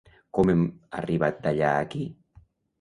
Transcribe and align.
Com 0.37 0.51
hem 0.53 0.63
arribat 1.03 1.39
d’allà 1.45 1.71
a 1.77 1.85
aquí? 1.87 2.05